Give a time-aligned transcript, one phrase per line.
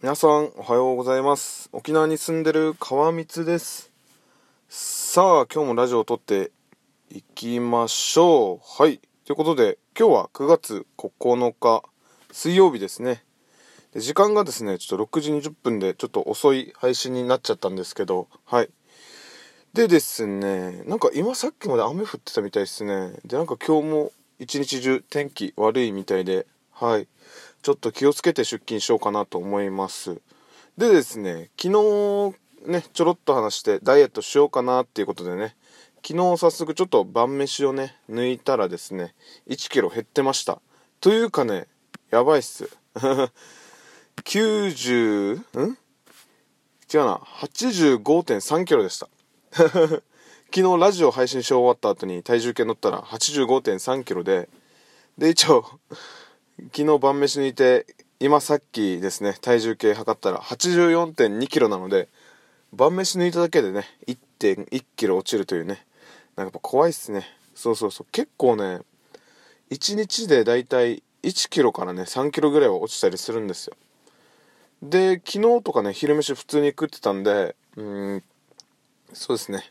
[0.00, 1.70] 皆さんおはようございます。
[1.72, 3.90] 沖縄に住んでる川光です。
[4.68, 6.52] さあ今日もラジオを撮って
[7.10, 8.80] いきましょう。
[8.80, 9.00] はい。
[9.26, 11.82] ということで今日は9月9日
[12.30, 13.24] 水曜日ですね。
[13.92, 18.70] で時間がですねちょっと6時20分でちょっと遅い配信になっちゃったんですけどはい。
[19.74, 23.14] でですねなんか今さっきまで雨降ってたみたいですね。
[23.24, 27.08] でなんか今日も一日中天気悪いみたいではい。
[27.62, 30.20] ちょっと気をつけて出勤しようかなと思います。
[30.76, 35.56] でですね昨日ねちょろっと話してダイエットしようかなっていうことでね
[36.06, 39.14] 昨日早速ちょっと晩飯をね抜いたらですね
[39.48, 40.60] 1キロ減ってました。
[41.00, 41.66] というかね
[42.10, 42.68] やばいっす。
[44.24, 45.78] 90ん？
[46.92, 47.20] 違うな。
[47.40, 49.08] 85.3キロでした。
[49.52, 50.02] 昨
[50.50, 54.48] 日ラジオ配信し終わった後に体重計乗ったら85.3キロで
[55.18, 55.66] で一応
[56.72, 57.86] 昨日晩飯抜いて
[58.18, 62.08] 今さっきですね体重計測ったら84.2キロなので
[62.72, 65.86] 晩飯抜いただけでね1.1キロ落ちるというね
[66.34, 67.26] なんかやっぱ怖いっすね。
[67.54, 68.06] そうそうそう。
[68.10, 68.80] 結構ね
[69.70, 73.76] 1日でだいたい1キロからね3キロぐらいは落ちたりするんですよ。
[74.82, 77.82] で昨日とかね昼飯普通に食ってたんでう
[78.16, 78.22] ん
[79.12, 79.62] そうですね。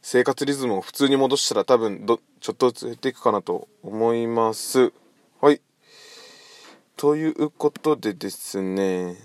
[0.00, 4.94] 生活リズムを普通に戻したら多分どちょっとずつ減っていくかなと思います。
[7.00, 9.16] ということでですね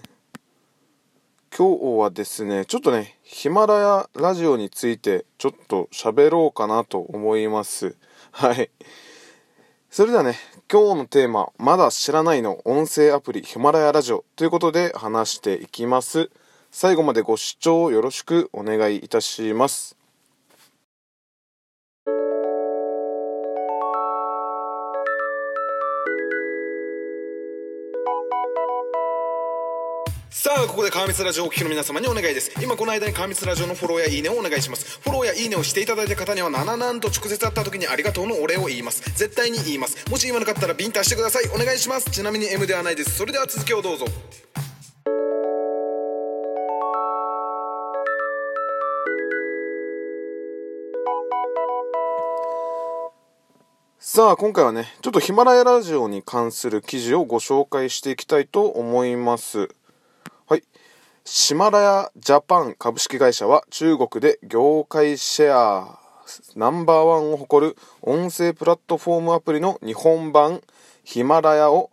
[1.54, 7.98] 今日はですねちょっとねヒマラヤラジオについてちょっと喋ろうかなと思います。
[8.32, 8.70] はい。
[9.90, 10.38] それではね
[10.72, 16.32] 今日のテーマ「まだ知らない」の音声アプリヒマラヤラジオということで話していきます。
[16.72, 19.98] 最後までご視聴よろしくお願いいたします。
[30.38, 32.52] さあここで川光ラジオをお聞きの皆様にお願いです。
[32.62, 35.00] 今この間に川光ラジオのフォローやいいねをお願いします。
[35.00, 39.02] フォローやいいねをしていただいた方にはなななんと直接会った時にありがとうのお礼を言います。
[39.16, 40.12] 絶対に言います。
[40.12, 41.44] もし言わなかったらビンタしてください。
[41.56, 42.12] お願いします。
[42.12, 43.12] ちなみに M ではないです。
[43.12, 44.08] それでは続きをどうぞ。
[53.98, 59.70] さあ今回はねちょっとヒマラヤラジオに関する記事をご紹介していきたいと思います。
[60.48, 60.64] はい。
[61.24, 65.98] シマラヤジャパン株式会社は中国で業界シェア
[66.56, 70.62] ナンバーワンを誇る音声プラットフォームアプリの日本版
[71.04, 71.90] ヒマラヤを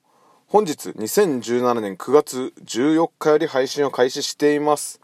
[0.49, 5.01] 本日2017年9月14日より配信を開始しています。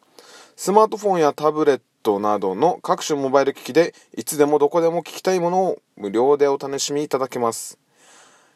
[0.56, 7.78] スマートフォンやタブレットなどの各種モバイル機器でいつでもどこでも聞きたいものを無料でお楽しみいただけます。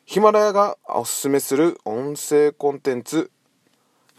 [0.04, 3.30] ヒマラヤがおすすめする音声コンテンツ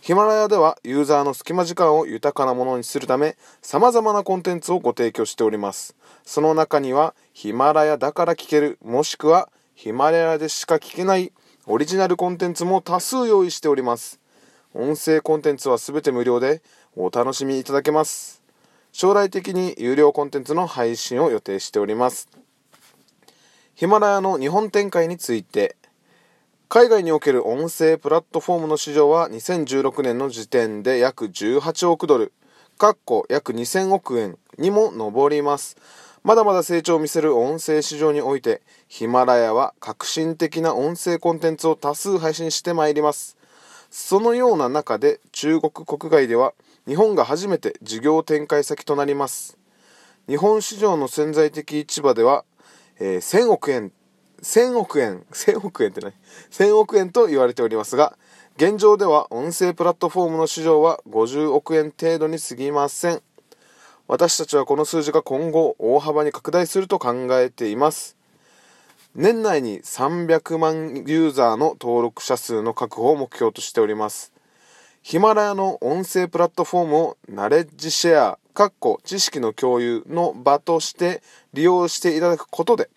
[0.04, 5.96] ヒマラヤではユーザーの隙間時間を豊かなものにするため様々なコンテンツをご提供しております。
[6.26, 11.32] その中にはヒマラヤだから聞けるもしくはヒマラヤでしか聞けない
[11.68, 14.20] オリジナルコンテンツも多数用意しております。
[14.74, 16.62] 音声コンテンツは全て無料で
[16.98, 18.44] お楽しみいただけます。
[18.92, 22.28] 将来的に有料コンテンツの配信を予定しております。
[23.74, 25.78] ヒマラヤの日本展開について
[26.74, 32.34] 海外における音声プラットフォームの市場は2016年の時点で約18億ドル、
[32.80, 35.78] かっこ約2000億円にも上ります。
[36.24, 43.38] まだまだ成長を見せる音声市場において、ヒマラヤは革新的な音声コンテンツを多数配信してまいります。
[43.92, 46.56] そのような中で中国国外では
[46.88, 49.60] 日本が初めて事業展開先となります。
[50.28, 52.46] 日本市場の潜在的市場では、
[53.00, 53.92] えー、1000億円
[54.44, 56.14] 1000億円、1000億円ってね、
[56.52, 58.18] 1000億円と言われておりますが、
[58.58, 63.22] 現状では音声プラットフォームの市場は50億円程度に過ぎません。
[64.08, 68.18] 私たちはこの数字が今後大幅に拡大すると考えています。
[69.16, 74.34] 年内に300万ユーザーの登録者数の確保を目標としております。
[75.02, 81.24] ヒマラヤの音声プラットフォームをナレッジシェア、かっこ知識の共有の場として
[81.54, 82.90] 利用していただくことで、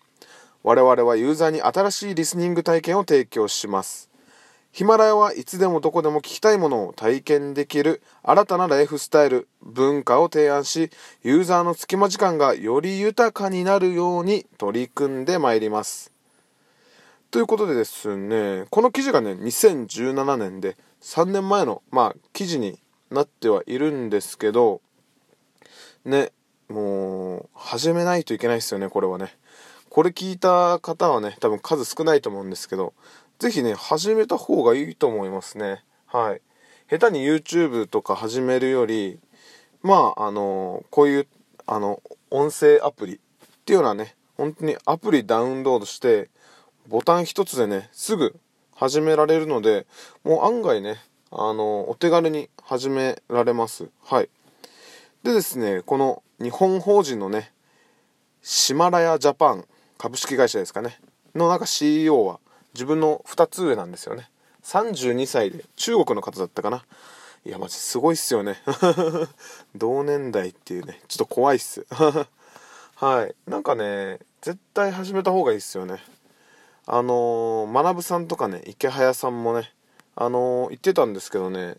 [0.67, 4.09] 我々はユーザーに新しいリスニング体験を提供します。
[4.73, 10.91] ヒマラヤはいつでもどこでも聞きたいものを体験できる新たなライフスタイル、文化を提案し、
[11.23, 16.11] ユーザーの隙間時間がより豊かになるように取り組んでまいります。
[17.31, 22.77] ということでですね、この記事がね、2017年で3年前の、まあ、記事に
[23.09, 24.81] なってはいるんですけど、
[26.03, 26.33] ね、
[26.67, 29.33] もう、始めないといけないですよね、これはね。
[29.97, 32.93] これ聞いた方はね、多分数少ないと思うんですけど、
[33.39, 35.83] ぜひね、始めた方がいいと思いますね。
[36.05, 36.41] はい。
[36.87, 39.19] 下手に YouTube とか始めるより、
[39.81, 41.27] まあ、あの、こういう、
[41.65, 43.19] あの、音声アプリっ
[43.65, 46.29] ていうのはね、本当にアプリダウンロードして、
[46.87, 48.39] ボタン一つでね、すぐ
[48.75, 49.87] 始められるので、
[50.23, 50.97] もう案外ね、
[51.31, 53.89] あの、お手軽に始められます。
[54.03, 54.29] はい。
[55.23, 57.51] でですね、この日本法人のね、
[58.43, 59.65] シマラヤジャパン
[59.97, 60.99] 株式会社ですかね、
[61.35, 62.39] のなんか CEO は
[62.73, 64.29] 自分の2つ上なんですよね。
[64.63, 66.85] 32歳で中国の方だったかな。
[67.45, 68.57] いや、マジすごいっすよね。
[69.75, 71.85] 同年代っていうね、ちょっと怖いっす。
[72.95, 73.35] はい。
[73.49, 76.03] なんかね、絶対始めた方がいいっすよね。
[76.85, 79.73] あのー、学さんとかね、池早さんもね、
[80.15, 81.77] あのー、言ってたんですけどね、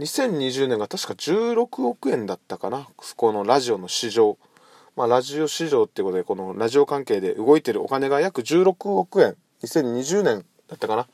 [0.00, 4.38] 2020年が確か16億円だったかな、このラジオの市場。
[4.96, 11.06] まあ、ラジオ市場ってことで、このラジオ関係で動いてるお金が約16億円、2020年だったかな。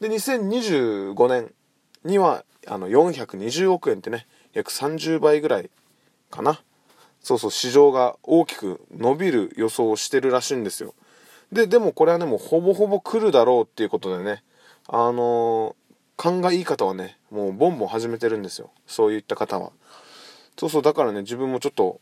[0.00, 1.52] で、2025年
[2.04, 5.70] には、あの、420億円ってね、約30倍ぐらい
[6.30, 6.60] かな。
[7.20, 10.94] そうそう、市場が大きく伸びる予想をしてるらしいんですよ。
[11.50, 14.44] で、でもこれはね、もうほぼほぼ来るだろうっていうことでね、
[14.86, 15.74] あの、
[16.16, 18.70] 勘がいい方はね、もうボンボン始めてるんですよ。
[18.86, 19.72] そういった方は。
[20.56, 22.00] そうそう、だからね、自分もちょっと、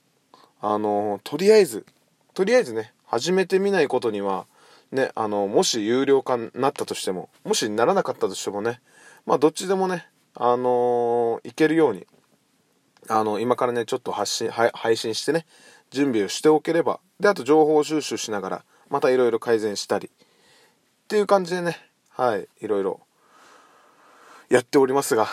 [0.68, 1.86] あの、とりあえず、
[2.34, 4.46] とりあえずね、始めてみないことには、
[4.90, 8.80] ね、あの、もし有料化になったとしても、もしならなかったとしてもね、
[9.26, 12.06] まあ、どっちでもね、あの、いけるように、
[13.08, 15.46] あの、今からね、ちょっと発信、配信してね、
[15.90, 21.76] 準備をしておければ、で、あと情報収集しながら、またいろいろ改善したりっていう感じでね
[22.10, 23.00] はいいろいろ
[24.48, 25.26] やっておりますが。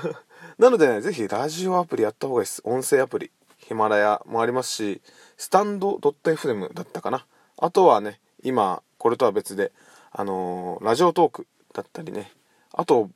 [0.58, 2.60] なのでね是非ラジオアプリやった方がいいです。
[2.64, 3.30] 音声アプリ。
[3.70, 5.00] ヒマラヤもありますし
[5.36, 7.24] スタンド .fm だったかな。
[7.56, 9.70] あとはね今これとは別で
[10.10, 12.32] あのー、 Radiotalk だったりね。
[12.72, 13.10] あと、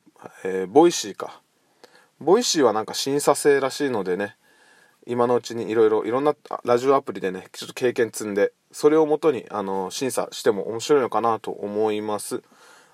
[0.45, 1.41] えー、 Voicy か。
[2.21, 4.37] Voicy はなんか審査制らしいのでね
[5.05, 12.43] 今のうちにいろいろいろんなラジオアプリでねちょっと経験積んでそれをもとにあの審査しても面白いのかなと思います。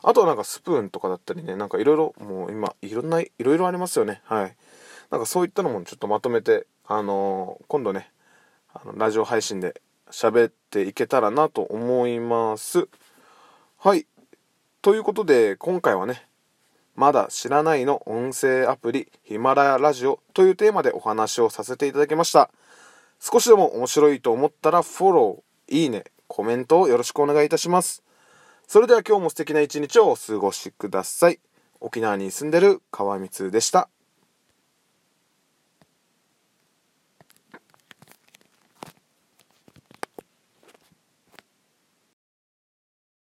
[0.01, 4.23] あとはなんかスプーンとかだったりねなんかいろいろもう今いろんないろいろありますよね。
[4.25, 4.55] はい。
[5.11, 6.65] なんかそういったのもちょっとまとめて
[6.97, 8.11] あの、今度ね
[8.73, 12.87] あのラジオ配信で喋っていけたらなと思います
[13.77, 14.05] はい
[14.81, 16.25] ということで今回はね
[16.95, 22.51] まだ知らないの音声アプリヒマラヤラジオというテーマでお話をさせていただきました。
[23.19, 28.03] 少しでも面白いと思ったらフォロー、いいね、コメントをよろしくお願いいたします。
[28.67, 31.39] それでは今日も素敵な一日をお過ごしください。
[31.79, 33.89] 沖縄に住んでる川光でした。